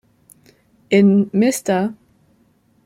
In 0.89 1.29
"Mr. 1.31 1.93